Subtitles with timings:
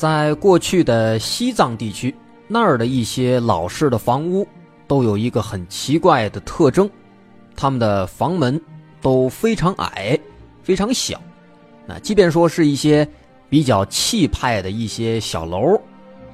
[0.00, 2.14] 在过去的西藏地区，
[2.48, 4.48] 那儿的一些老式的房屋
[4.86, 6.88] 都有一个很奇怪的特征，
[7.54, 8.58] 他们的房门
[9.02, 10.18] 都非常矮，
[10.62, 11.20] 非常小。
[11.86, 13.06] 那即便说是一些
[13.50, 15.78] 比较气派的一些小楼，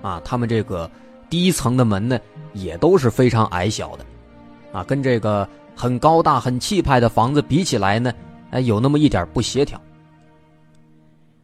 [0.01, 0.89] 啊，他们这个
[1.29, 2.17] 第一层的门呢，
[2.53, 4.07] 也都是非常矮小的，
[4.71, 8.15] 啊，跟这个很高大、很气派的房子比起来呢，
[8.53, 9.81] 哎，有那么一点不协调。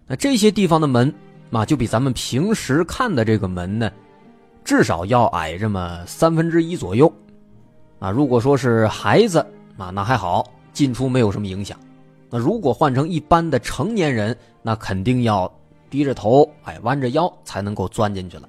[0.07, 1.13] 那这些地方的门。
[1.53, 3.93] 啊，就比咱们平时看的这个门呢，
[4.65, 7.13] 至少要矮这么三分之一左右。
[7.99, 9.39] 啊，如果说是孩子
[9.77, 11.79] 啊，那还好，进出没有什么影响。
[12.31, 15.53] 那如果换成一般的成年人，那肯定要
[15.91, 18.49] 低着头，哎，弯着腰才能够钻进去了。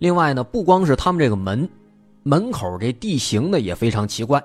[0.00, 1.68] 另外呢，不光是他们这个门，
[2.24, 4.42] 门口这地形呢也非常奇怪，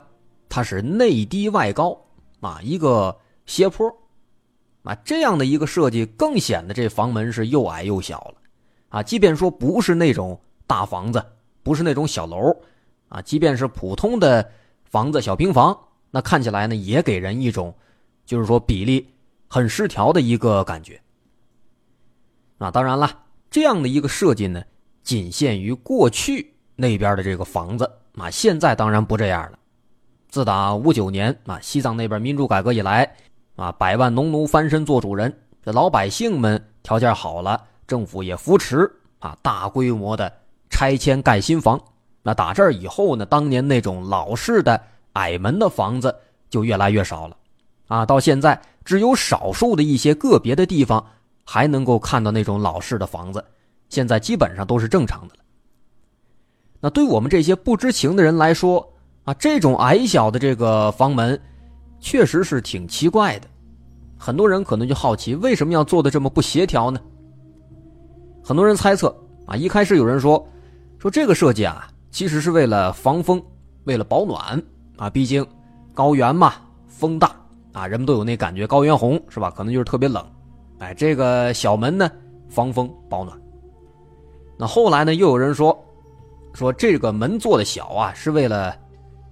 [0.48, 1.98] 它是内低外高，
[2.40, 3.16] 啊，一个
[3.48, 3.92] 斜坡。
[4.84, 8.36] 啊，这样的一个设计更显得这房门是又矮又小了，
[8.90, 11.26] 啊，即便说不是那种大房子，
[11.64, 12.54] 不是那种小楼，
[13.08, 14.52] 啊，即便是普通的
[14.84, 15.78] 房子、小平房，
[16.12, 17.74] 那看起来呢，也给人一种，
[18.26, 19.08] 就是说比例
[19.48, 21.00] 很失调的一个感觉。
[22.58, 24.62] 啊，当然了，这样的一个设计呢，
[25.02, 29.58] 仅限于过去那边的这个房子，啊，现在当然不这样了。
[30.28, 33.16] 自打五九年啊，西藏那边民主改革以来。
[33.56, 35.32] 啊，百万农奴翻身做主人，
[35.62, 40.32] 这老百姓们条件好了，政府也扶持啊，大规模的
[40.72, 41.80] 拆迁盖新房。
[42.24, 44.82] 那打这儿以后呢，当年那种老式的
[45.14, 46.16] 矮门的房子
[46.50, 47.38] 就越来越少了，
[47.88, 51.06] 啊，到现在只有少数的一些个别的地方
[51.44, 53.44] 还能够看到那种老式的房子，
[53.90, 55.42] 现在基本上都是正常的了。
[56.80, 58.94] 那对我们这些不知情的人来说，
[59.26, 61.40] 啊，这种矮小的这个房门。
[62.04, 63.48] 确实是挺奇怪的，
[64.18, 67.00] 很多人可能就好奇，为什么要做的这么不协调呢？
[68.44, 69.16] 很多人猜测
[69.48, 70.46] 啊，一开始有人说，
[71.00, 73.42] 说这个设计啊，其实是为了防风，
[73.86, 74.62] 为了保暖
[74.98, 75.48] 啊，毕竟
[75.94, 76.56] 高原嘛，
[76.90, 77.34] 风大
[77.72, 79.50] 啊，人们都有那感觉，高原红是吧？
[79.50, 80.24] 可能就是特别冷，
[80.80, 82.12] 哎，这个小门呢，
[82.50, 83.40] 防风保暖。
[84.58, 85.82] 那后来呢，又有人说，
[86.54, 88.76] 说这个门做的小啊，是为了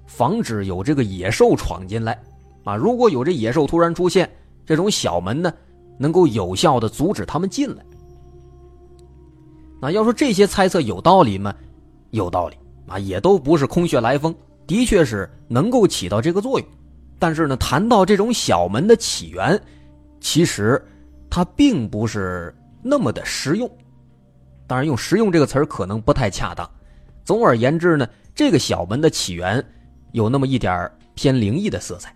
[0.08, 2.18] 防止有这个野兽闯进来。
[2.64, 4.30] 啊，如果有这野兽突然出现，
[4.66, 5.52] 这种小门呢，
[5.98, 7.84] 能够有效的阻止他们进来。
[9.82, 11.54] 那要说这些猜测有道理吗？
[12.12, 12.56] 有道理
[12.88, 14.36] 啊，也都不是空穴来风，
[14.68, 16.68] 的确是能够起到这个作用。
[17.18, 19.60] 但是呢，谈到这种小门的起源，
[20.20, 20.84] 其实
[21.30, 23.70] 它并不是那么的实用。
[24.68, 26.70] 当然，用“实用”这个词儿可能不太恰当。
[27.24, 29.64] 总而言之呢，这个小门的起源
[30.14, 32.16] 有那么一点偏灵异的色彩。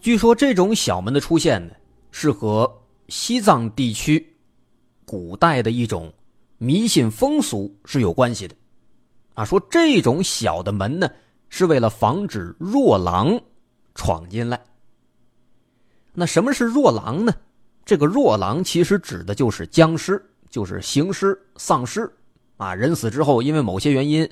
[0.00, 1.74] 据说这种小门的出现呢，
[2.10, 4.34] 是和西藏地区
[5.04, 6.10] 古代的一种
[6.56, 8.54] 迷信风俗是有关系的。
[9.34, 11.10] 啊，说这种小的门呢，
[11.50, 13.38] 是为了防止弱狼
[13.94, 14.58] 闯进来。
[16.14, 17.34] 那什么是弱狼呢？
[17.84, 22.10] 这个弱狼其实指的就是僵尸，就是行尸、丧尸。
[22.56, 24.28] 啊，人死之后，因为某些原因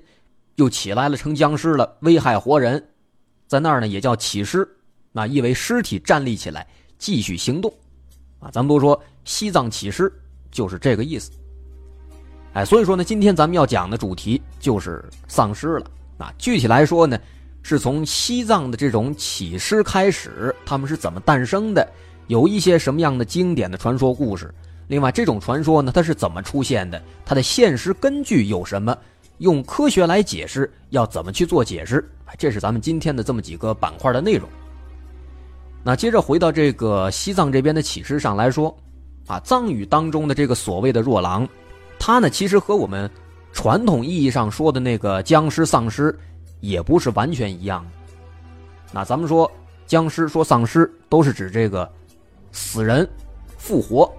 [0.56, 2.88] 又起来了，成僵尸了，危害活人，
[3.46, 4.66] 在那儿呢也叫起尸。
[5.18, 6.64] 那意为尸体站立起来
[6.96, 7.74] 继续行动，
[8.38, 10.12] 啊，咱们都说西藏起尸
[10.48, 11.32] 就是这个意思。
[12.52, 15.90] 哎，所以说呢，今天咱们要讲的主题就是丧尸了。
[16.18, 17.18] 啊，具体来说呢，
[17.64, 21.84] 是从西藏的这种起尸开始，他们是怎么诞生的，
[22.28, 24.54] 有一些什么样的经典的传说故事。
[24.86, 27.02] 另外，这种传说呢，它是怎么出现的？
[27.26, 28.96] 它的现实根据有什么？
[29.38, 32.08] 用科学来解释，要怎么去做解释？
[32.38, 34.48] 这是咱们今天的这么几个板块的内容。
[35.82, 38.76] 那接着回到这个西藏这边的启示上来说，
[39.26, 41.48] 啊，藏语当中的这个所谓的弱狼，
[41.98, 43.10] 它呢其实和我们
[43.52, 46.16] 传统意义上说的那个僵尸、丧尸
[46.60, 47.90] 也不是完全一样的。
[48.92, 49.50] 那咱们说
[49.86, 51.90] 僵尸、说丧尸都是指这个
[52.52, 53.08] 死人
[53.56, 54.12] 复活，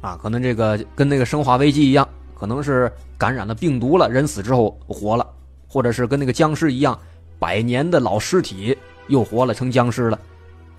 [0.00, 2.08] 啊，可能这个跟那个生化危机一样，
[2.38, 5.26] 可能是感染了病毒了，人死之后活了，
[5.66, 6.96] 或者是跟那个僵尸一样，
[7.38, 8.76] 百年的老尸体
[9.08, 10.18] 又活了成僵尸了。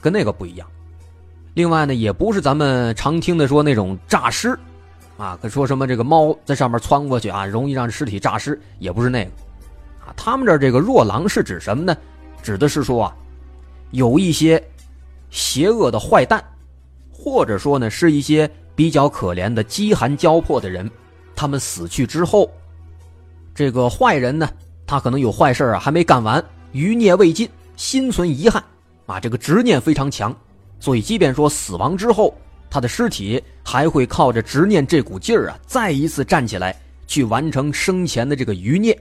[0.08, 0.66] 跟那个不一样，
[1.54, 4.58] 另外呢，也不是咱们常听的说那种诈尸，
[5.18, 9.32] 啊，说什么这个猫在上面窜过去啊，容易让尸体诈尸，也不是那个，
[10.00, 11.94] 啊，他们这这个弱狼是指什么呢？
[12.42, 13.14] 指的是说啊，
[13.92, 14.64] 有一些
[15.30, 16.42] 邪恶的坏蛋，
[17.12, 20.90] 或者说呢，是一些比较可怜的饥寒交迫的人，
[21.36, 22.50] 他们死去之后，
[23.54, 24.50] 这个坏人呢，
[24.86, 28.64] 他可能有坏事啊，还没干完，余孽未尽，心存遗憾，
[29.08, 30.36] 啊，这个执念非常强。
[30.80, 32.38] 所以，即便说死亡之后，
[32.70, 38.96] 他的尸体还会靠着执念这股劲儿啊，再一次站起来，去完成生前的这个余孽。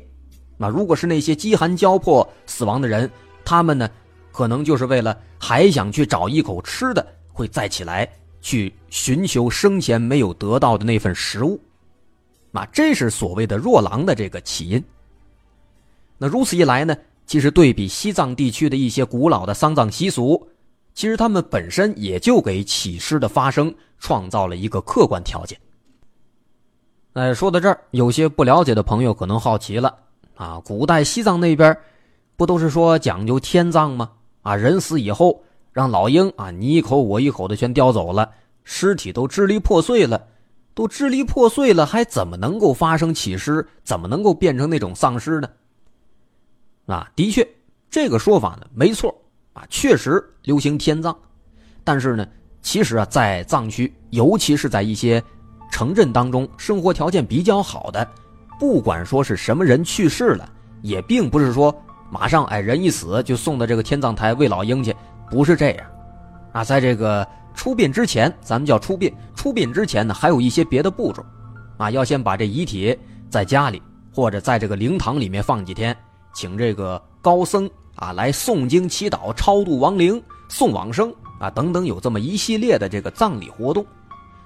[0.56, 3.10] 那如果是那些饥寒交迫死亡的人，
[3.44, 3.90] 他们呢，
[4.32, 8.08] 可能就是为了还想去找一口吃的，会再起来
[8.40, 11.60] 去寻求生前没有得到的那份食物。
[12.50, 14.82] 那这是所谓的弱狼的这个起因。
[16.16, 20.48] 那如此一来呢，其实对比西藏地区的一些古老的丧葬习俗。
[20.94, 25.58] 其实他们本身也就给起尸的发生创造了一个客观条件。
[27.12, 29.94] 哎，说到这儿，有些不了解的朋友可能好奇了
[30.36, 31.76] 啊，古代西藏那边
[32.34, 34.10] 不都是说讲究天葬吗？
[34.40, 38.30] 啊，人死以后让老鹰啊你一口我一口的全叼走了，
[38.64, 40.26] 尸体都支离破碎了，
[40.74, 43.66] 都支离破碎了，还怎么能够发生起尸？
[43.84, 45.48] 怎么能够变成那种丧尸呢？
[46.86, 47.46] 啊，的确，
[47.90, 49.14] 这个说法呢没错。
[49.52, 51.16] 啊，确实流行天葬，
[51.82, 52.28] 但是呢，
[52.60, 55.22] 其实啊，在藏区，尤其是在一些
[55.70, 58.06] 城镇当中，生活条件比较好的，
[58.60, 60.46] 不管说是什么人去世了，
[60.82, 61.74] 也并不是说
[62.10, 64.94] 马上哎人一死就送到这个天葬台喂老鹰去，
[65.30, 65.86] 不是这样。
[66.52, 71.24] 啊，在这个出殡之前，咱们叫出殡，出殡之前呢，还有一些别的步骤，
[71.78, 72.94] 啊，要先把这遗体
[73.30, 73.80] 在家里
[74.14, 75.96] 或者在这个灵堂里面放几天，
[76.36, 77.68] 请这个高僧。
[77.96, 81.10] 啊，来诵经祈祷、超度亡灵、送往生
[81.40, 83.86] 啊，等等，有这么一系列的这个葬礼活动。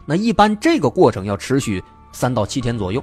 [0.07, 1.83] 那一般这个过程要持续
[2.13, 3.03] 三到七天左右。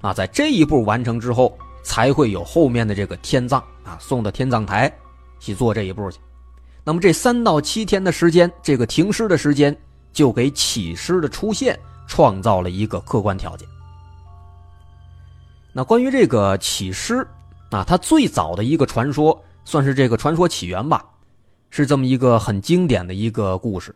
[0.00, 4.92] 啊，在这一步完成之后，才会有后面的这个天葬啊，送到天葬台
[5.38, 6.18] 去做这一步去。
[6.82, 9.76] 那么这三到七天的时间，这个停尸的时间，
[10.12, 11.78] 就给起尸的出现
[12.08, 13.68] 创造了一个客观条件。
[15.72, 17.24] 那关于这个起尸
[17.72, 19.44] 啊，它最早的一个传说。
[19.64, 21.04] 算是这个传说起源吧，
[21.70, 23.94] 是这么一个很经典的一个故事。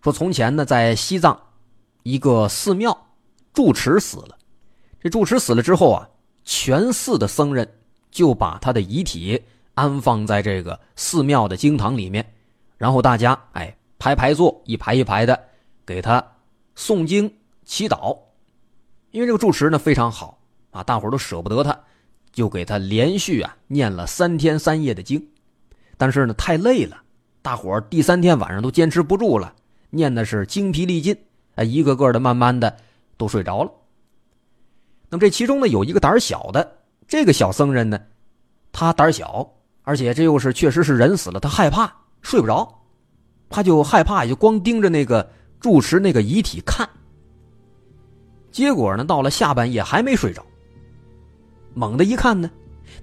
[0.00, 1.36] 说从前呢，在西藏，
[2.04, 2.96] 一个寺庙
[3.52, 4.38] 住持死了。
[5.00, 6.08] 这住持死了之后啊，
[6.44, 7.68] 全寺的僧人
[8.12, 9.42] 就把他的遗体
[9.74, 12.24] 安放在这个寺庙的经堂里面，
[12.78, 15.36] 然后大家哎排排坐，一排一排的
[15.84, 16.24] 给他
[16.76, 17.28] 诵经
[17.64, 18.16] 祈祷。
[19.10, 20.38] 因为这个住持呢非常好
[20.70, 21.76] 啊，大伙都舍不得他。
[22.36, 25.26] 就给他连续啊念了三天三夜的经，
[25.96, 27.00] 但是呢太累了，
[27.40, 29.54] 大伙儿第三天晚上都坚持不住了，
[29.88, 31.16] 念的是精疲力尽，
[31.54, 32.76] 哎，一个个的慢慢的
[33.16, 33.72] 都睡着了。
[35.08, 36.76] 那么这其中呢有一个胆小的
[37.08, 37.98] 这个小僧人呢，
[38.70, 39.50] 他胆小，
[39.80, 41.90] 而且这又是确实是人死了，他害怕
[42.20, 42.70] 睡不着，
[43.48, 45.26] 他就害怕，也就光盯着那个
[45.58, 46.86] 住持那个遗体看。
[48.52, 50.44] 结果呢到了下半夜还没睡着。
[51.76, 52.50] 猛地一看呢，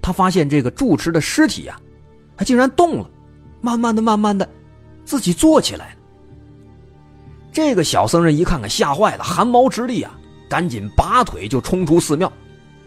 [0.02, 1.80] 他发现这个住持的尸体呀，
[2.36, 3.08] 他竟然动了，
[3.60, 4.46] 慢慢的、慢慢的，
[5.04, 5.96] 自己坐起来了。
[7.52, 12.30] 这个小僧人一看看，吓坏了，汗毛直立啊，赶紧拔腿就冲出寺庙，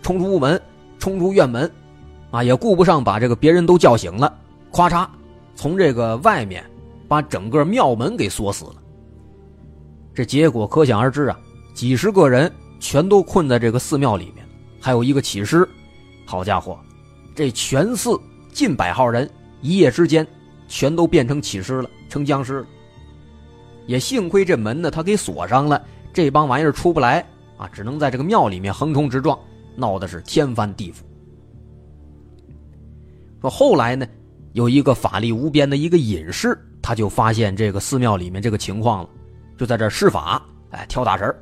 [0.01, 0.61] 冲出屋门，
[0.99, 1.71] 冲出院门，
[2.31, 4.37] 啊，也顾不上把这个别人都叫醒了，
[4.69, 5.07] 咵嚓，
[5.55, 6.61] 从这个外面
[7.07, 8.75] 把整个庙门给锁死了。
[10.13, 11.39] 这结果可想而知啊，
[11.73, 14.45] 几十个人全都困在这个寺庙里面，
[14.81, 15.65] 还有一个起尸。
[16.27, 16.77] 好家伙，
[17.33, 18.19] 这全寺
[18.51, 19.27] 近百号人
[19.61, 20.27] 一夜之间
[20.67, 22.67] 全都变成起尸了，成僵尸了。
[23.85, 25.81] 也幸亏这门呢，他给锁上了，
[26.11, 29.39] 这帮玩意儿出不来啊，只能在这个庙里面横冲直撞，
[29.77, 30.97] 闹的是天翻地覆。
[33.39, 34.05] 说后来呢，
[34.51, 39.09] 有一个法力无边的一个隐士，他就发现这个寺庙里面这个情况了，
[39.57, 41.33] 就在这施法，哎，跳大神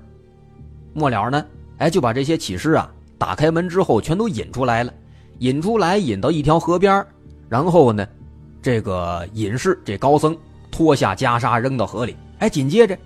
[0.93, 1.43] 末了呢，
[1.79, 2.93] 哎，就把这些起尸啊。
[3.17, 4.93] 打开门之后，全都引出来了，
[5.39, 7.05] 引出来，引到一条河边
[7.47, 8.07] 然后呢，
[8.61, 10.37] 这个隐士这高僧
[10.71, 12.97] 脱下袈裟扔到河里，哎，紧接着，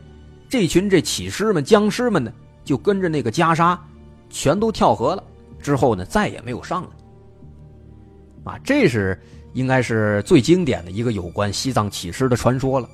[0.50, 2.32] 这群这起尸们、僵尸们呢，
[2.64, 3.78] 就跟着那个袈裟，
[4.30, 5.24] 全都跳河了。
[5.62, 8.52] 之后呢，再也没有上来。
[8.52, 9.20] 啊，这是
[9.54, 12.90] 应该是最经典的一个有关西藏起尸的传说了。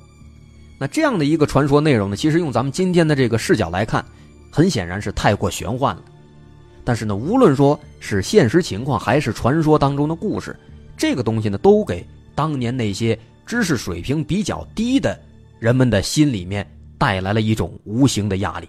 [0.78, 4.04] 那这样的一个传说内容呢，其实用咱们今天的这个视角来看，
[4.50, 6.02] 很显然是太过玄幻了。
[6.86, 10.56] 但是呢，无论说是现实情况还是传说当中的故事，
[10.96, 15.18] 这个东西呢，都给当年那些知识水平比较低的
[15.58, 16.64] 人们的心里面
[16.96, 18.68] 带来了一种无形的压力。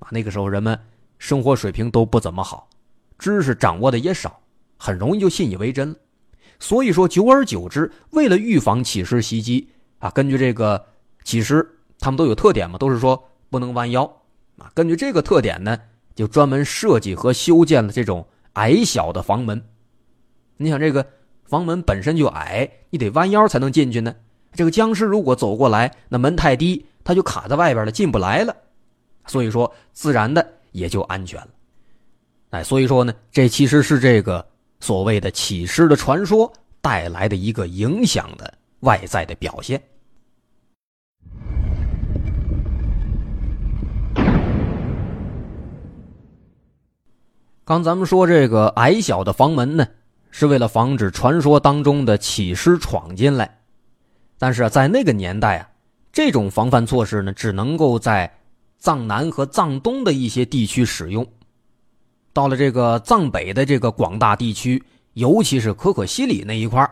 [0.00, 0.76] 啊，那个时候人们
[1.20, 2.68] 生活水平都不怎么好，
[3.20, 4.36] 知识掌握的也少，
[4.76, 5.96] 很容易就信以为真了。
[6.58, 9.68] 所以说，久而久之，为了预防起尸袭击
[10.00, 10.84] 啊，根据这个
[11.22, 11.64] 起尸，
[12.00, 14.04] 他们都有特点嘛，都是说不能弯腰
[14.58, 14.72] 啊。
[14.74, 15.78] 根据这个特点呢，
[16.14, 19.62] 就专门设计和修建了这种矮小的房门。
[20.56, 21.06] 你想，这个
[21.44, 24.14] 房门本身就矮，你得弯腰才能进去呢。
[24.52, 28.56] 这个僵尸如果走过来，那门太低，他就卡在外边了，进不来了。
[29.26, 31.48] 所以说，自然的也就安全了。
[32.50, 34.46] 哎，所以说呢，这其实是这个。
[34.80, 36.52] 所谓的起尸的传说
[36.82, 39.82] 带来的一个影响的外在的表现。
[47.66, 49.86] 刚咱们说这个矮小的房门呢，
[50.30, 53.58] 是为了防止传说当中的起尸闯进来。
[54.36, 55.70] 但是啊，在那个年代啊，
[56.12, 58.30] 这种防范措施呢，只能够在
[58.78, 61.26] 藏南和藏东的一些地区使用。
[62.34, 64.82] 到了这个藏北的这个广大地区，
[65.14, 66.86] 尤其是可可西里那一块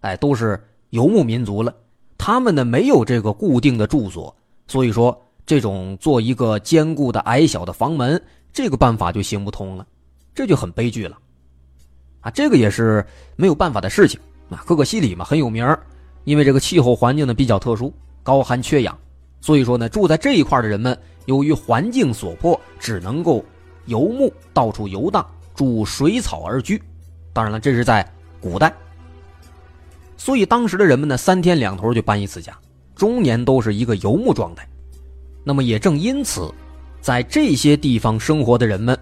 [0.00, 1.72] 哎，都是游牧民族了。
[2.18, 4.34] 他们呢没有这个固定的住所，
[4.66, 8.20] 所以说这种做一个坚固的矮小的房门，
[8.52, 9.86] 这个办法就行不通了，
[10.36, 11.18] 这就很悲剧了。
[12.20, 14.20] 啊，这个也是没有办法的事情。
[14.50, 15.76] 啊，可可西里嘛很有名
[16.22, 18.96] 因为这个气候环境呢比较特殊，高寒缺氧，
[19.40, 23.44] 所以说呢住在这一块的人们，由于环境所迫，只能够。
[23.86, 25.24] 游牧，到处游荡，
[25.54, 26.82] 住水草而居。
[27.32, 28.04] 当然了，这是在
[28.40, 28.74] 古代，
[30.16, 32.52] 所以当时的人们呢，三天两头就搬一次家，
[32.96, 34.68] 终年都是一个游牧状态。
[35.44, 36.52] 那么也正因此，
[37.00, 38.98] 在这些地方生活的人们，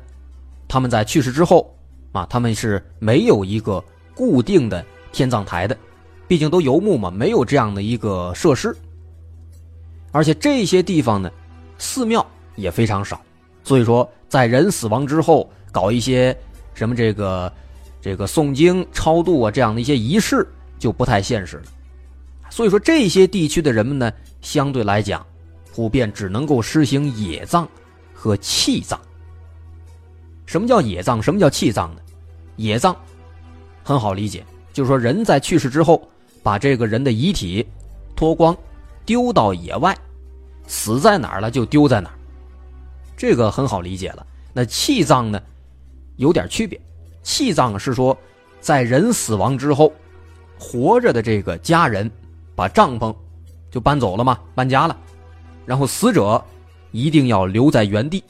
[0.74, 1.72] 他们在去世之后
[2.10, 3.80] 啊，他们是没有一个
[4.12, 5.78] 固定的天葬台的，
[6.26, 8.76] 毕竟都游牧嘛，没有这样的一个设施。
[10.10, 11.30] 而且这些地方呢，
[11.78, 12.26] 寺庙
[12.56, 13.20] 也非常少。
[13.62, 16.36] 所以说，在人死亡之后，搞一些
[16.74, 17.52] 什么这个、
[18.00, 20.44] 这个诵经、超度啊这样的一些仪式，
[20.76, 21.62] 就不太现实了。
[22.50, 25.24] 所以说，这些地区的人们呢，相对来讲，
[25.72, 27.68] 普遍只能够实行野葬
[28.12, 28.98] 和弃葬。
[30.46, 31.20] 什么叫野葬？
[31.20, 32.00] 什么叫弃葬呢？
[32.56, 32.94] 野葬
[33.82, 36.06] 很好理解，就是说人在去世之后，
[36.42, 37.66] 把这个人的遗体
[38.14, 38.56] 脱光，
[39.04, 39.96] 丢到野外，
[40.66, 42.14] 死在哪儿了就丢在哪儿。
[43.16, 44.26] 这个很好理解了。
[44.52, 45.42] 那弃葬呢，
[46.16, 46.80] 有点区别。
[47.22, 48.16] 弃葬是说，
[48.60, 49.92] 在人死亡之后，
[50.58, 52.10] 活着的这个家人
[52.54, 53.14] 把帐篷
[53.70, 54.96] 就搬走了嘛，搬家了。
[55.66, 56.42] 然后死者
[56.92, 58.22] 一定要留在原地，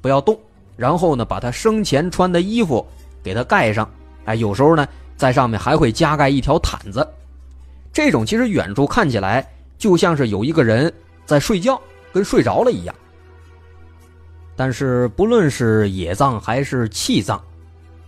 [0.00, 0.38] 不要动。
[0.76, 2.84] 然后呢，把他生前穿的衣服
[3.22, 3.88] 给他盖上。
[4.24, 7.06] 哎，有时候呢，在上面还会加盖一条毯子。
[7.92, 9.46] 这种其实远处看起来
[9.78, 10.92] 就像是有一个人
[11.24, 11.80] 在睡觉，
[12.12, 12.94] 跟睡着了一样。
[14.56, 17.40] 但是不论是野葬还是弃葬，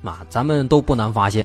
[0.03, 1.45] 啊，咱们都不难发现，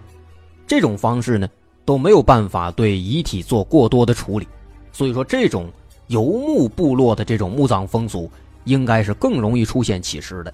[0.65, 1.47] 这种方式呢
[1.85, 4.47] 都没有办法对遗体做过多的处理，
[4.91, 5.71] 所以说这种
[6.07, 8.29] 游牧部落的这种墓葬风俗，
[8.63, 10.53] 应该是更容易出现起尸的，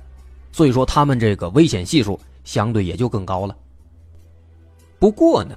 [0.51, 3.55] 所以说他们这个危险系数相对也就更高了。
[4.99, 5.55] 不过呢，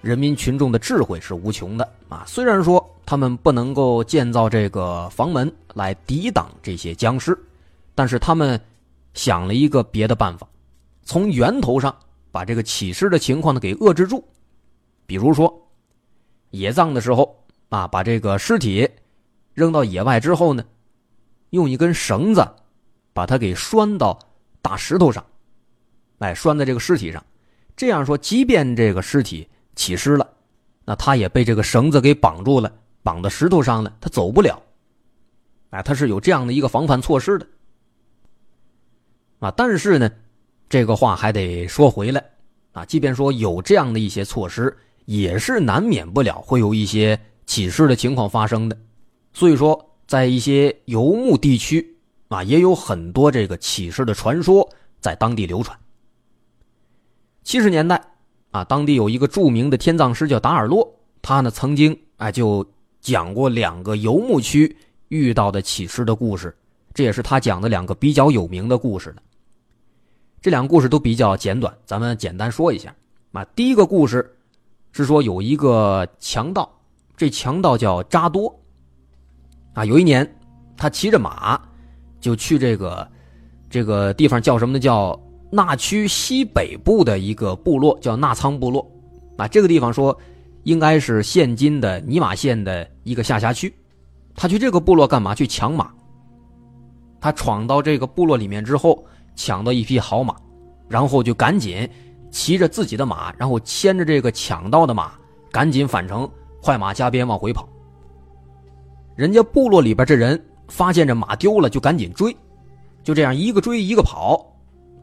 [0.00, 7.38] 人民群众的智慧是无穷的啊，虽然说他们不能够建造这个房门来抵挡这些僵尸。
[7.94, 8.58] 但是他们
[9.12, 10.48] 想了一个别的办法，
[11.04, 11.94] 从源头上
[12.30, 14.24] 把这个起尸的情况呢给遏制住。
[15.04, 15.54] 比如说，
[16.52, 17.36] 野葬的时候
[17.68, 18.88] 啊，把这个尸体
[19.52, 20.64] 扔到野外之后呢，
[21.50, 22.48] 用一根绳子
[23.12, 24.18] 把它给拴到
[24.60, 25.24] 大石头上，
[26.18, 27.24] 哎，拴在这个尸体上。
[27.76, 30.28] 这样说，即便这个尸体起尸了，
[30.84, 34.62] 那他也被这个绳子给绑住了，绑到石头上了，他走不了。
[35.70, 37.46] 哎，他是有这样的一个防范措施的。
[39.40, 40.10] 啊，但是呢，
[40.68, 42.24] 这个话还得说回来，
[42.72, 44.76] 啊，即便说有这样的一些措施，
[45.06, 48.78] 也是难免不了会有一些起尸的情况发生的。
[49.32, 51.91] 所以说，在一些游牧地区，
[52.32, 54.66] 啊，也有很多这个起尸的传说
[55.00, 55.78] 在当地流传。
[57.44, 58.02] 七十年代，
[58.52, 62.66] 啊，当地有一个著名的天葬师叫达尔洛，他呢曾经啊就
[63.00, 64.76] 讲过两个游牧区
[65.08, 66.56] 遇到的起尸的故事，
[66.94, 69.16] 这也是他讲的两个比较有名的故事了。
[70.40, 72.94] 这两个故事都比较简短，咱们简单说一下。
[73.32, 74.36] 啊，第一个故事
[74.92, 76.80] 是说有一个强盗，
[77.16, 78.58] 这强盗叫扎多。
[79.74, 80.38] 啊，有一年
[80.76, 81.60] 他骑着马
[82.22, 83.06] 就去这个
[83.68, 84.78] 这个地方叫什么呢？
[84.78, 88.90] 叫那区西北部的一个部落，叫纳仓部落。
[89.36, 90.16] 啊，这个地方说
[90.62, 93.74] 应该是现今的尼玛县的一个下辖区。
[94.34, 95.34] 他去这个部落干嘛？
[95.34, 95.90] 去抢马。
[97.20, 100.36] 他闯到这个部落里面之后，抢到一匹好马，
[100.88, 101.88] 然后就赶紧
[102.30, 105.12] 骑着自己的马，然后牵着这个抢到的马，
[105.50, 106.30] 赶紧返程，
[106.62, 107.68] 快马加鞭往回跑。
[109.16, 112.34] 人家部落里边这人发现这马丢了，就赶紧追，
[113.04, 114.42] 就这样一个追一个跑。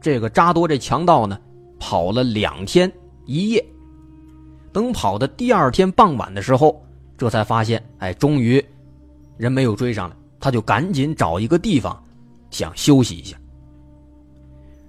[0.00, 1.38] 这个扎多这强盗呢，
[1.78, 2.92] 跑了两天
[3.24, 3.64] 一夜，
[4.72, 6.84] 等跑的第二天傍晚的时候，
[7.16, 8.62] 这才发现，哎，终于
[9.36, 11.96] 人没有追上来，他就赶紧找一个地方
[12.50, 13.36] 想休息一下。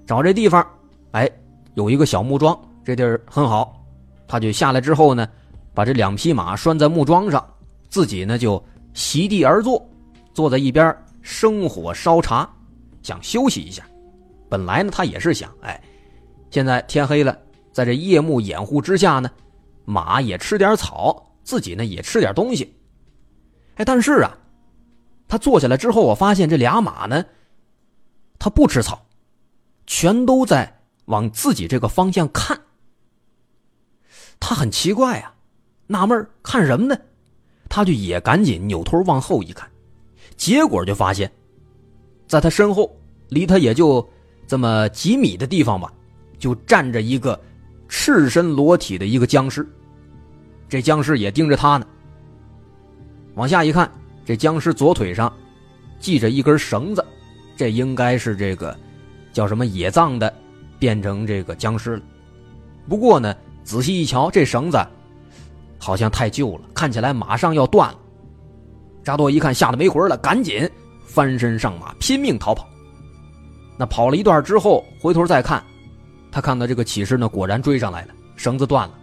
[0.08, 0.66] 找这地方，
[1.12, 1.30] 哎，
[1.76, 3.86] 有一个小木桩，这地儿很好，
[4.28, 5.30] 他就下来之后呢，
[5.76, 7.46] 把这两匹马拴在木桩上，
[7.88, 8.62] 自己呢就
[8.96, 9.88] 席地而坐，
[10.34, 12.50] 坐在一边生火烧茶，
[13.02, 13.84] 想休息一下。
[14.50, 15.82] 本来呢，他也是想，哎，
[16.50, 17.38] 现在天黑了，
[17.72, 19.32] 在这夜幕掩护之下呢，
[19.86, 22.76] 马也吃点草，自己呢也吃点东西。
[23.76, 24.38] 哎，但是啊，
[25.28, 27.24] 他坐下来之后，我发现这俩马呢，
[28.38, 29.06] 他不吃草，
[29.88, 32.60] 全都在往自己这个方向看。
[34.40, 35.34] 他很奇怪啊，
[35.88, 37.00] 纳闷看什么呢？
[37.70, 39.71] 他就也赶紧扭头往后一看，
[40.42, 41.32] 结果就发现，
[42.28, 42.92] 在他身后，
[43.30, 44.04] 离他也就。
[44.48, 45.94] 这么几米的地方吧，
[46.38, 47.40] 就站着一个
[47.88, 49.66] 赤身裸体的一个僵尸。
[50.68, 51.86] 这僵尸也盯着他呢。
[53.36, 53.90] 往下一看，
[54.26, 55.32] 这僵尸左腿上
[56.00, 57.06] 系着一根绳子，
[57.56, 58.76] 这应该是这个
[59.32, 60.34] 叫什么野藏的
[60.78, 62.04] 变成这个僵尸了。
[62.90, 63.34] 不过呢，
[63.64, 64.78] 仔细一瞧，这绳子
[65.78, 68.00] 好像太旧了，看起来马上要断了。
[69.04, 70.70] 扎多一看，吓得没魂了，赶紧
[71.06, 72.68] 翻身上马，拼命逃跑。
[73.78, 75.64] 那跑了一段之后，回头再看，
[76.32, 78.94] 他看到这个骑士呢，果然追上来了，绳子断了，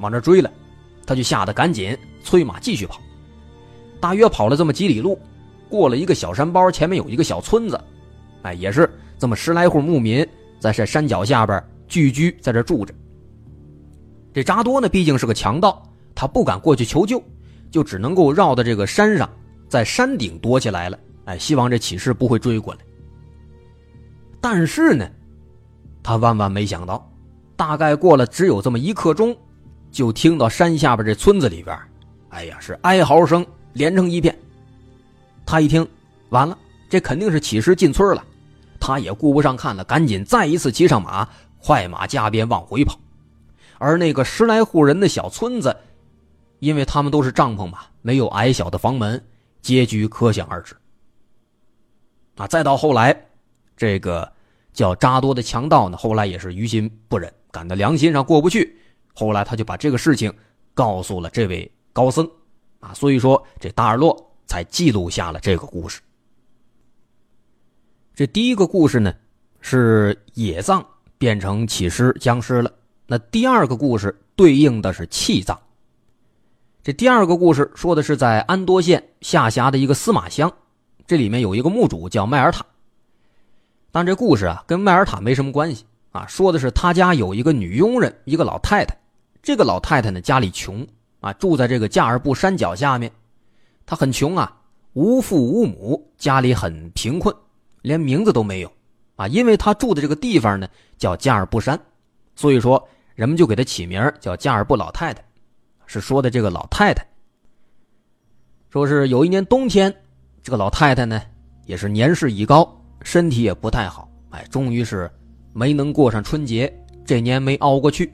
[0.00, 0.50] 往这追了，
[1.06, 3.00] 他就吓得赶紧催马继续跑。
[4.00, 5.18] 大约跑了这么几里路，
[5.68, 7.80] 过了一个小山包，前面有一个小村子，
[8.42, 10.26] 哎，也是这么十来户牧民
[10.60, 12.94] 在这山脚下边聚居在这住着。
[14.34, 15.82] 这扎多呢，毕竟是个强盗，
[16.14, 17.20] 他不敢过去求救，
[17.70, 19.28] 就只能够绕到这个山上，
[19.68, 22.80] 在山顶躲起来了，哎，希望这骑士不会追过来。
[24.40, 25.08] 但是呢，
[26.02, 27.10] 他万万没想到，
[27.56, 29.36] 大概过了只有这么一刻钟，
[29.90, 31.76] 就听到山下边这村子里边，
[32.30, 34.36] 哎呀，是哀嚎声连成一片。
[35.44, 35.86] 他一听，
[36.30, 36.56] 完了，
[36.88, 38.24] 这肯定是乞尸进村了，
[38.78, 41.28] 他也顾不上看了，赶紧再一次骑上马，
[41.62, 42.98] 快马加鞭往回跑。
[43.78, 45.76] 而那个十来户人的小村子，
[46.58, 49.24] 因为他们都是帐篷嘛，没有矮小的房门，
[49.62, 50.76] 结局可想而知。
[52.36, 53.24] 啊，再到后来。
[53.76, 54.32] 这个
[54.72, 58.76] 叫扎多的强盗呢，后来也是于心不忍，感到良心上过不去，
[59.14, 60.34] 后来他就把这个事情
[60.74, 62.28] 告诉了这位高僧，
[62.80, 66.00] 啊，所以说这达尔洛才记录下了这个故事。
[68.16, 69.14] 这第一个故事呢，
[69.60, 70.84] 是野藏
[71.18, 72.72] 变成起尸僵尸了，
[73.06, 75.56] 那第二个故事对应的是气藏。
[76.82, 80.50] 这第二个故事说的是在安多县下辖的一个司马乡，
[81.06, 82.64] 这里面有一个墓主叫迈尔塔。
[83.90, 86.24] 但这故事啊，跟迈尔塔没什么关系啊。
[86.26, 88.96] 说的是他家有一个女佣人，一个老太太。
[89.42, 90.86] 这个老太太呢，家里穷
[91.20, 93.10] 啊，住在这个加尔布山脚下面。
[93.84, 94.56] 她很穷啊，
[94.92, 97.34] 无父无母，家里很贫困，
[97.82, 98.72] 连名字都没有
[99.16, 99.26] 啊。
[99.26, 101.78] 因为她住的这个地方呢，叫加尔布山，
[102.36, 105.24] 所以说人们就给她起名叫加尔布老太太。
[105.88, 107.04] 是说的这个老太太。
[108.70, 109.92] 说是有一年冬天，
[110.40, 111.20] 这个老太太呢，
[111.66, 112.72] 也是年事已高。
[113.02, 115.08] 身体也不太好，哎，终于是
[115.52, 116.70] 没能过上春节，
[117.06, 118.12] 这年没熬过去，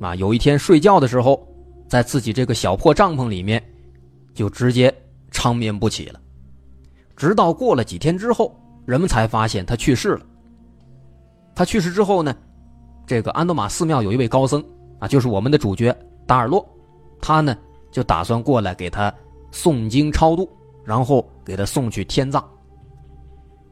[0.00, 1.46] 啊，有一天睡觉的时候，
[1.86, 3.62] 在自己这个小破帐篷里面，
[4.34, 4.92] 就直接
[5.30, 6.18] 长眠不起了。
[7.14, 10.26] 直到过了几天之后，人们才发现他去世了。
[11.54, 12.34] 他去世之后呢，
[13.06, 14.64] 这个安多玛寺庙有一位高僧
[14.98, 15.94] 啊，就是我们的主角
[16.26, 16.66] 达尔洛，
[17.22, 17.56] 他呢
[17.90, 19.12] 就打算过来给他
[19.50, 20.46] 诵经超度，
[20.84, 22.46] 然后给他送去天葬。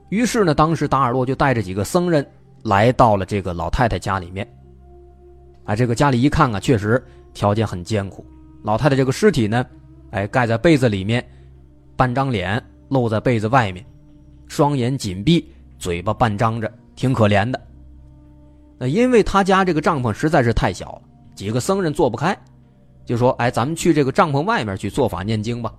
[0.09, 2.27] 于是呢，当时达尔洛就带着几个僧人
[2.63, 4.49] 来到了这个老太太家里面。
[5.65, 8.25] 啊，这个家里一看啊，确实条件很艰苦。
[8.63, 9.65] 老太太这个尸体呢，
[10.11, 11.25] 哎，盖在被子里面，
[11.97, 13.85] 半张脸露在被子外面，
[14.49, 17.61] 双眼紧闭，嘴巴半张着，挺可怜的。
[18.79, 21.03] 那因为他家这个帐篷实在是太小了，
[21.35, 22.37] 几个僧人坐不开，
[23.05, 25.73] 就说：“哎，咱们去这个帐篷外面去做法念经吧。”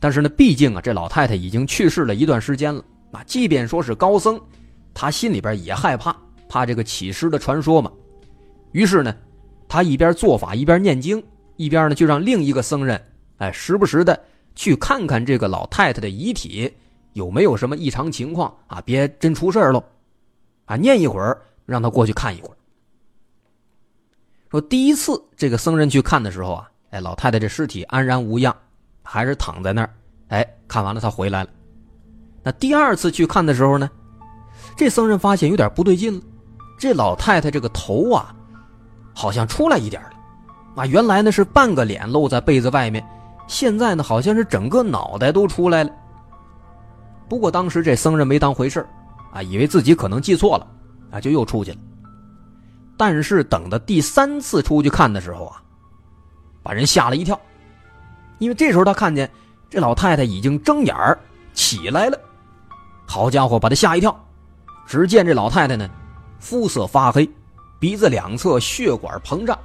[0.00, 2.84] 但是呢，毕竟啊，这老太太已经去世了一段时间了。
[3.12, 4.40] 啊，即便说是高僧，
[4.92, 6.14] 他心里边也害怕，
[6.48, 7.90] 怕这个起尸的传说嘛。
[8.72, 9.14] 于是呢，
[9.68, 11.22] 他一边做法一边念经，
[11.56, 13.00] 一边呢就让另一个僧人，
[13.38, 14.20] 哎，时不时的
[14.54, 16.72] 去看看这个老太太的遗体
[17.12, 19.82] 有没有什么异常情况啊，别真出事儿喽。
[20.64, 22.56] 啊，念一会儿，让他过去看一会儿。
[24.54, 28.54] 说第一次这个僧人去看的时候啊，哎，老太太这尸体安然无恙，
[29.02, 29.90] 还是躺在那儿。
[30.28, 31.50] 哎，看完了他回来了。
[32.40, 33.90] 那第二次去看的时候呢，
[34.76, 36.22] 这僧人发现有点不对劲了，
[36.78, 38.32] 这老太太这个头啊，
[39.12, 40.10] 好像出来一点了。
[40.76, 43.04] 啊，原来呢是半个脸露在被子外面，
[43.48, 45.90] 现在呢好像是整个脑袋都出来了。
[47.28, 48.86] 不过当时这僧人没当回事
[49.32, 50.66] 啊，以为自己可能记错了，
[51.10, 51.78] 啊，就又出去了。
[52.96, 55.62] 但是等到第三次出去看的时候啊，
[56.62, 57.38] 把人吓了一跳，
[58.38, 59.30] 因为这时候他看见
[59.68, 61.18] 这老太太已经睁眼儿
[61.52, 62.18] 起来了，
[63.06, 64.14] 好家伙，把他吓一跳。
[64.86, 65.88] 只见这老太太呢，
[66.38, 67.28] 肤色发黑，
[67.80, 69.58] 鼻子两侧血管膨胀。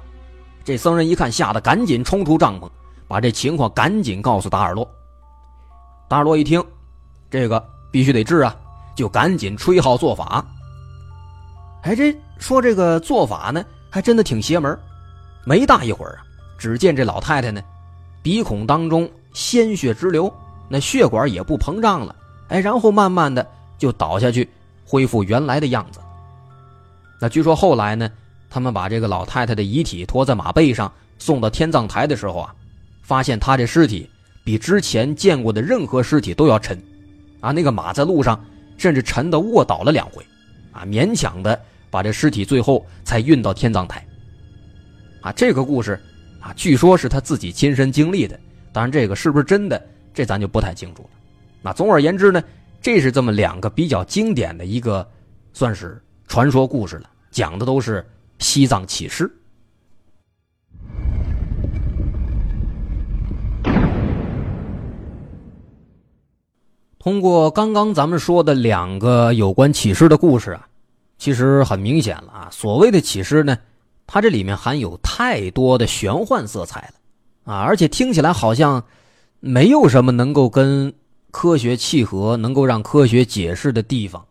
[0.64, 2.68] 这僧人一看，吓得赶紧冲出帐篷，
[3.06, 4.88] 把这情况赶紧告诉达尔洛。
[6.08, 6.64] 达尔洛一听，
[7.30, 8.56] 这个必须得治啊，
[8.94, 10.44] 就赶紧吹号做法。
[11.82, 14.78] 哎，这说这个做法呢，还真的挺邪门。
[15.44, 16.22] 没大一会儿啊，
[16.58, 17.62] 只见这老太太呢，
[18.22, 20.32] 鼻孔当中鲜血直流，
[20.68, 22.14] 那血管也不膨胀了。
[22.48, 23.46] 哎，然后慢慢的
[23.78, 24.46] 就倒下去，
[24.84, 26.00] 恢复原来的样子。
[27.18, 28.10] 那据说后来呢，
[28.50, 32.54] 他们把这个老太太的遗体驮在马背上送到天葬台的时候啊，
[33.02, 34.08] 发现她这尸体
[34.44, 36.78] 比之前见过的任何尸体都要沉，
[37.40, 38.38] 啊，那个马在路上
[38.76, 40.22] 甚至沉的卧倒了两回，
[40.72, 41.58] 啊，勉强的。
[41.90, 44.06] 把这尸体最后才运到天葬台。
[45.20, 46.00] 啊，这个故事
[46.40, 48.38] 啊，据说是他自己亲身经历的。
[48.72, 51.10] 当然，这个是不是真的，这咱就不太清楚了。
[51.60, 52.42] 那总而言之呢，
[52.80, 55.06] 这是这么两个比较经典的一个，
[55.52, 59.30] 算是传说故事了，讲的都是西藏起尸。
[66.98, 70.68] 通过刚刚咱们说的两个有关起尸的故事啊。
[71.20, 73.58] 其实很明显了啊，所谓的起尸呢，
[74.06, 76.90] 它这里面含有太多的玄幻色彩
[77.44, 78.82] 了，啊，而且听起来好像
[79.38, 80.94] 没有什么能够跟
[81.30, 84.24] 科学契合、能够让科学解释的地方。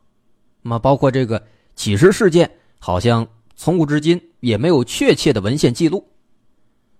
[0.63, 1.43] 那么，包括这个
[1.75, 2.49] 起尸事件，
[2.79, 6.03] 好像从古至今也没有确切的文献记录，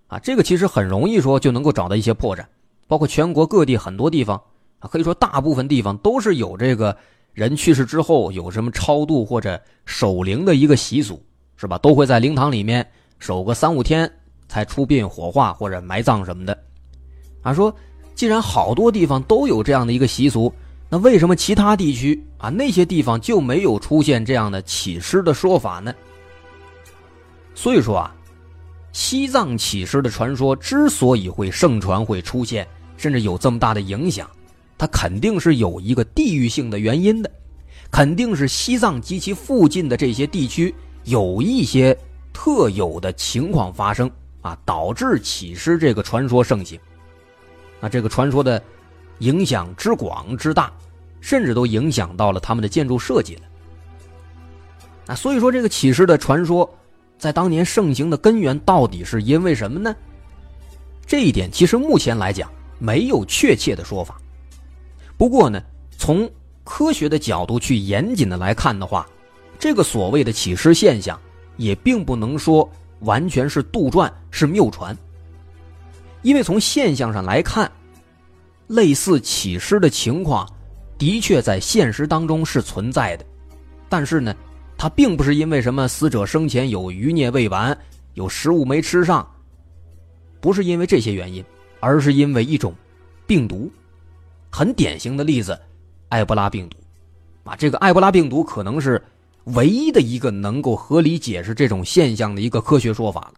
[0.06, 2.46] 啊，这个其实很容易说就能够找到一些破绽，
[2.86, 4.40] 包括全国各地很多地方
[4.78, 6.96] 啊，可以说大部分地方都是有这个。
[7.32, 11.22] 人去世之后有什么超度或者守灵的一个习俗，
[11.56, 11.78] 是吧？
[11.78, 12.86] 都会在灵堂里面
[13.18, 14.10] 守个三五天，
[14.48, 16.58] 才出殡火化或者埋葬什么的。
[17.42, 17.74] 啊，说
[18.14, 20.52] 既然好多地方都有这样的一个习俗，
[20.88, 25.94] 那为什么其他地区啊那些地方就没有出现这样的起尸的说法呢？
[27.54, 28.14] 所以说啊，
[28.92, 32.66] 西藏起尸的传说之所以会盛传、会出现，
[32.96, 34.28] 甚至有这么大的影响。
[34.80, 37.30] 它肯定是有一个地域性的原因的，
[37.90, 41.94] 肯定是西藏及其附近的这些地区有一些
[42.32, 46.80] 特有的情况发生啊，导致起尸这个传说盛行。
[47.78, 48.62] 那这个传说的
[49.18, 50.72] 影响之广之大，
[51.20, 53.42] 甚至都影响到了他们的建筑设计了。
[55.08, 56.66] 啊，所以说这个起尸的传说
[57.18, 59.94] 在当年盛行的根源到底是因为什么呢？
[61.06, 64.18] 这一点其实目前来讲没有确切的说法。
[65.20, 65.62] 不过呢，
[65.98, 66.26] 从
[66.64, 69.06] 科学的角度去严谨的来看的话，
[69.58, 71.20] 这个所谓的起尸现象
[71.58, 72.66] 也并不能说
[73.00, 74.96] 完全是杜撰、是谬传。
[76.22, 77.70] 因为从现象上来看，
[78.68, 80.50] 类似起尸的情况
[80.96, 83.26] 的确在现实当中是存在的，
[83.90, 84.34] 但是呢，
[84.78, 87.76] 它并不是因为什么死者生前有余孽未完、
[88.14, 89.30] 有食物没吃上，
[90.40, 91.44] 不是因为这些原因，
[91.78, 92.74] 而是因为一种
[93.26, 93.70] 病毒。
[94.50, 95.58] 很典型的例子，
[96.08, 96.76] 埃博拉病毒，
[97.44, 99.02] 啊，这个埃博拉病毒可能是
[99.44, 103.34] 唯一的一个能够合理解释这种现象的一个科学说法了。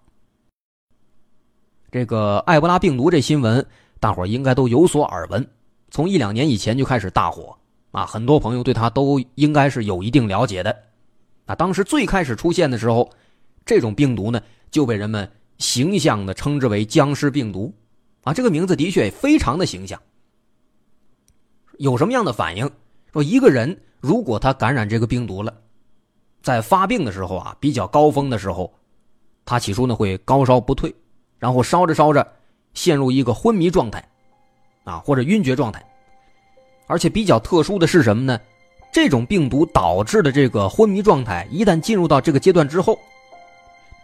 [1.90, 3.64] 这个埃博拉病毒这新闻，
[4.00, 5.46] 大伙应该都有所耳闻，
[5.90, 7.54] 从一两年以前就开始大火，
[7.90, 10.74] 啊，很多朋友对它都应该是有一定了解的。
[11.44, 13.10] 啊，当时最开始出现的时候，
[13.66, 17.72] 这种病毒呢就被人们形象的称之为僵尸病毒，
[18.22, 20.00] 啊，这个名字的确非常的形象。
[21.82, 22.70] 有什么样的反应？
[23.12, 25.52] 说一个人如果他感染这个病毒了，
[26.40, 28.72] 在发病的时候啊，比较高峰的时候，
[29.44, 30.94] 他起初呢会高烧不退，
[31.40, 32.24] 然后烧着烧着
[32.72, 34.00] 陷入一个昏迷状态，
[34.84, 35.84] 啊或者晕厥状态。
[36.86, 38.38] 而且比较特殊的是什么呢？
[38.92, 42.96] 这种病毒导致的这个昏迷状态，一旦进入到这个阶段之后，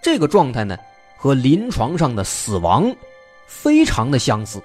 [0.02, 0.76] 这个状态呢
[1.16, 2.92] 和临床上的死亡
[3.46, 4.60] 非常的相似。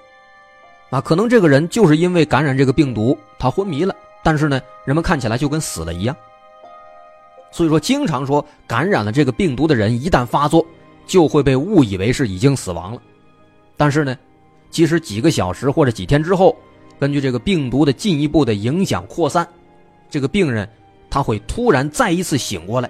[0.94, 6.16] 啊，可能这个人就是因为感染这个病毒，他昏迷了，但是呢，人们看起来就跟死了一样。
[7.52, 10.64] 所以说，经常说感染了这个病毒的人，一旦发作，
[11.08, 13.02] 就会被误以为是已经死亡了。
[13.76, 14.16] 但是呢，
[14.70, 16.56] 其实几个小时或者几天之后，
[17.00, 19.48] 根据这个病毒的进一步的影响扩散，
[20.12, 20.70] 这个病人
[21.10, 22.88] 他会突然再一次醒过来。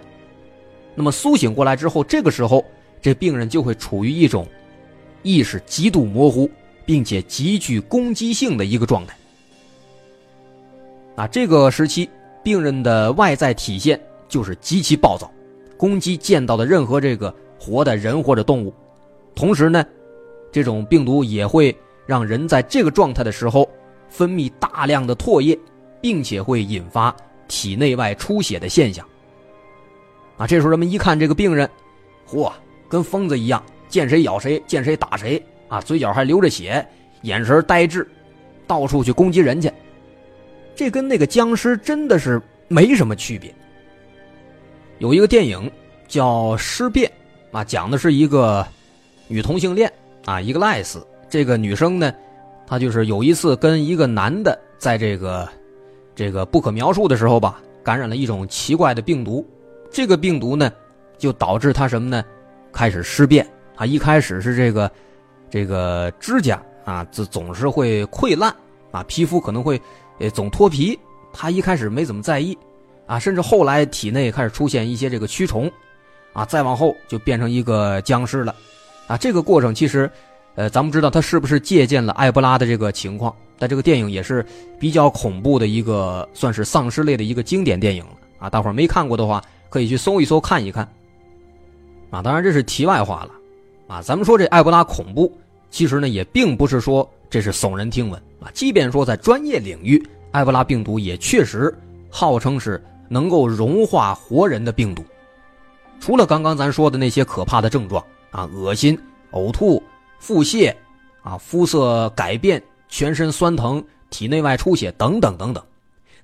[0.93, 2.61] 那么苏醒过来之后，这个时候
[3.01, 4.45] 这病人就会处于一种
[5.21, 6.51] 意识极度模糊，
[6.85, 9.17] 并且极具攻击性的一个状态。
[11.15, 12.09] 啊，这个时期
[12.43, 13.99] 病人的外在体现。
[14.29, 15.31] 就是极其暴躁，
[15.77, 18.73] 攻击见到的任何这个活的人或者动物。
[19.35, 19.85] 同时呢，
[20.51, 21.75] 这种病毒也会
[22.07, 23.69] 让人在这个状态的时候
[24.09, 25.55] 分泌大量的唾液，
[26.01, 27.15] 并且会引发
[27.47, 29.07] 体内外出血的现象。
[30.37, 31.69] 啊，这时候人们一看这个病人，
[32.27, 32.51] 嚯，
[32.89, 35.39] 跟疯子一样，见谁咬谁，见谁打谁
[35.73, 36.87] 啊，嘴角还流着血，
[37.23, 38.07] 眼神呆滞，
[38.67, 39.73] 到处去攻击人家。
[40.75, 43.51] 这跟那个僵尸真的是没什么区别。
[44.99, 45.71] 有一个电影
[46.07, 47.11] 叫《尸变》，
[47.57, 48.63] 啊，讲的是一个
[49.27, 49.91] 女同性恋
[50.25, 51.03] 啊，一个赖斯。
[51.27, 52.13] 这个女生呢，
[52.67, 55.49] 她就是有一次跟一个男的在这个
[56.13, 59.43] 这个不可描述的时候吧，感染了一种奇怪的病毒。
[59.89, 60.71] 这个病毒呢，
[61.17, 62.23] 就导致她什么呢？
[62.71, 63.43] 开始尸变。
[63.75, 64.91] 啊，一开始是这个
[65.53, 68.51] 这个指甲啊，总总是会溃烂
[68.89, 69.79] 啊，皮肤可能会
[70.17, 70.97] 呃总脱皮。
[71.31, 72.57] 他一开始没怎么在意。
[73.05, 75.71] 啊，甚至后来体内开始出现一些这个蛆虫，
[76.31, 78.55] 啊，再往后就变成一个僵尸了，
[79.05, 80.09] 啊，这个过程其实，
[80.55, 83.35] 呃，咱们知道他是不是借鉴了埃博拉的这个情况？
[83.59, 84.43] 但这个电影也是
[84.79, 90.83] 比较恐怖的一个，算是丧尸类的一个经典电影了，啊，大伙儿没看过的话，可以去搜一搜看一看。
[92.09, 93.31] 啊，当然这是题外话了，
[93.93, 95.29] 啊，咱们说这埃博拉恐怖，
[95.73, 100.01] 其实呢也并不是说这是耸人听闻啊，即便说在专业领域，
[100.33, 101.75] 埃博拉病毒也确实
[102.09, 102.81] 号称是。
[103.09, 105.03] 能够融化活人的病毒，
[105.99, 108.97] 除了刚刚咱说的那些可怕的症状啊，恶心、
[109.33, 109.83] 呕吐、
[110.17, 110.73] 腹泻，
[111.21, 115.63] 啊，肤色改变、全身酸疼、体内外出血等等等等，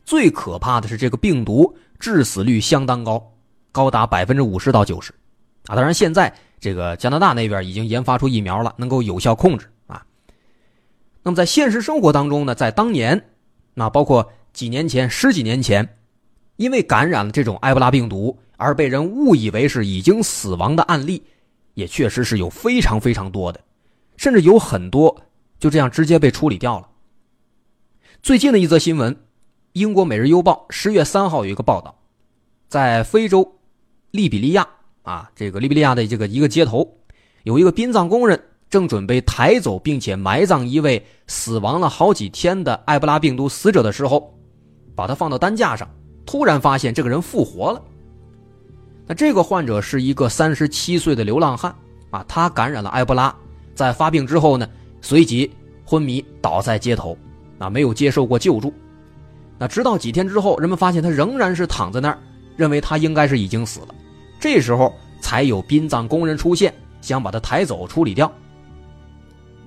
[0.04, 3.22] 最可怕的是这个病毒致死率相当高，
[3.72, 5.12] 高达百分之五十到九十，
[5.68, 10.06] 啊，当然现在这个加拿大那边已经研发出疫苗了，能够有效控制啊。
[11.24, 13.30] 那么在现实生活当中呢，在当年，
[13.74, 15.96] 那包括几年前、十几年前。
[16.58, 21.24] 因为感染了这种埃博拉病毒而被人误以为是已经死亡的案例，
[21.74, 23.62] 也确实是有非常非常多的，
[24.18, 25.22] 甚至有很多
[25.58, 26.90] 就这样直接被处理掉了。
[28.22, 29.16] 最近的一则新闻，
[29.72, 31.98] 英国《每日邮报》十月三号有一个报道，
[32.68, 33.58] 在非洲
[34.12, 34.68] 利比利亚
[35.10, 36.88] 啊，这个利比利亚的这个一个街头，
[37.42, 44.32] 有一个殡葬工人正准备抬走并且埋葬一位死亡了好几天的埃博拉病毒死者的时候，
[44.96, 45.90] 把他放到担架上。
[46.28, 47.82] 突然发现这个人复活了。
[49.08, 51.74] 那这个患者是一个三十七岁的流浪汉
[52.12, 53.36] 啊，他感染了埃博拉，
[53.74, 54.70] 在发病之后呢，
[55.02, 55.52] 随即
[55.84, 57.18] 昏迷倒在街头，
[57.58, 58.72] 啊，没有接受过救助。
[59.58, 62.20] 那直到几天之后，人们发现他仍然是躺在那儿，
[62.56, 63.96] 认为他应该是已经死了。
[64.40, 68.32] 这时候才有殡葬工人出现，想把他抬走处理掉。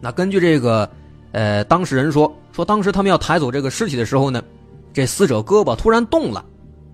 [0.01, 0.89] 那根据这个，
[1.33, 4.43] 呃，当事人说，说当时他们要抬走这个尸体的时候呢，
[4.93, 6.45] 这死者胳膊突然动了。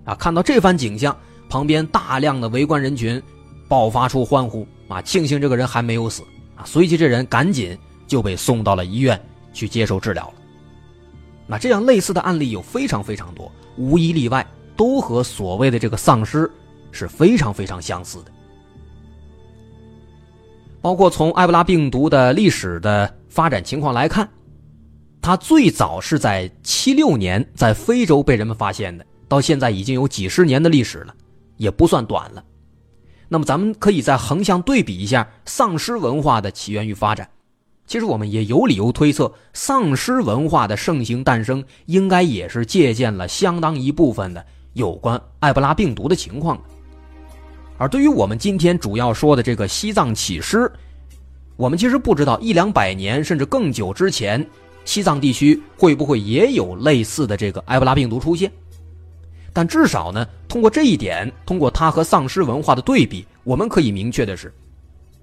[0.05, 0.15] 啊！
[0.15, 1.15] 看到这番景象，
[1.49, 3.21] 旁边大量的围观人群
[3.67, 4.99] 爆发出欢呼啊！
[5.03, 6.23] 庆幸这个人还没有死
[6.55, 6.65] 啊！
[6.65, 9.21] 随即这人赶紧就被送到了医院
[9.53, 10.33] 去接受治疗了。
[11.45, 14.43] 那这样类似的案例有非常非常多，无一例外
[14.75, 16.49] 都和所谓的这个丧尸
[16.91, 18.31] 是非常非常相似的。
[20.81, 24.29] 包括从埃博拉病毒的历史的发展情况来看，
[25.21, 29.05] 它最早是在七六年在非洲被人们发现的。
[29.27, 31.13] 到现在已经有几十年的历史了，
[31.57, 32.43] 也不算短了。
[33.27, 37.29] 那么咱们可以再横向对比一下丧尸文化的起源与发展。
[37.85, 46.59] 其实我们也有理由推测，丧尸文化的盛行诞生应该也是借鉴了相当一部分的有关埃博拉病毒的情况。
[47.79, 50.69] 而对于我们今天主要说的这个西藏起尸，
[51.55, 54.45] 我们其实不知道一两百年甚至更久之前，
[54.83, 58.51] 西藏地区会不会也有类似的这个埃博拉病毒出现。
[59.53, 64.53] 但至少呢，通过这一点，通过它和丧尸文化的对比，我们可以明确的是，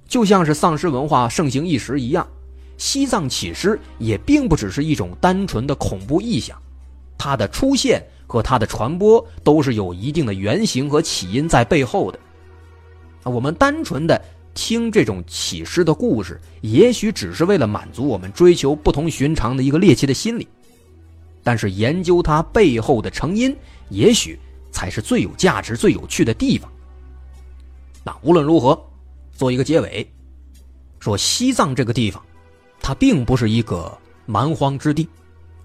[0.08, 2.26] 就像是丧尸文化盛行一时一样，
[2.78, 6.56] 西藏起尸也并不只是一种单纯的恐怖意象，
[7.18, 12.18] 它的出现和它的传播都是有一定的原型和起因在背后的。
[13.30, 14.20] 我们单纯的
[14.54, 20.46] 听这种启示的故事，也许只是为了满足我们追求不同寻常的一个猎奇的心理，
[21.42, 23.54] 但是研究它背后的成因，
[23.88, 24.38] 也许
[24.70, 26.70] 才是最有价值、最有趣的地方。
[28.04, 28.80] 那无论如何，
[29.32, 30.08] 做一个结尾，
[31.00, 32.22] 说西藏这个地方，
[32.80, 33.92] 它并不是一个
[34.24, 35.08] 蛮荒之地，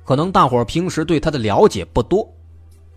[0.03, 2.27] 可能大伙儿平时对它的了解不多。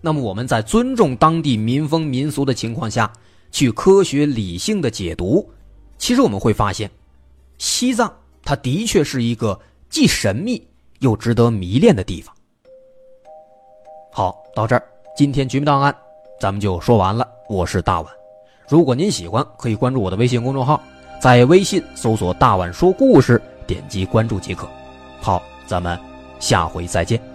[0.01, 3.11] 那么我们在尊重当地民风民俗的情况下，
[3.55, 5.49] 去科学理性的解读，
[5.97, 6.91] 其实我们会发现，
[7.57, 8.13] 西藏
[8.43, 9.57] 它的确是一个
[9.89, 10.61] 既神秘
[10.99, 12.35] 又值得迷恋的地方。
[14.11, 14.83] 好，到这儿，
[15.15, 15.95] 今天绝密档案
[16.37, 17.25] 咱们就说完了。
[17.47, 18.13] 我是大碗，
[18.67, 20.83] 如果您喜欢，可以关注我的微信公众号，
[21.21, 24.67] 在微信搜索“大碗说故事”，点击关注即可。
[25.21, 25.97] 好，咱们
[26.41, 27.34] 下回再见。